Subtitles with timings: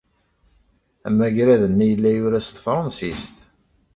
[1.07, 3.37] Amagrad-nni yella yura s tefṛensist.